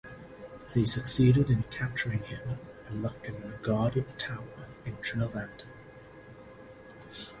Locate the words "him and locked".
2.23-3.27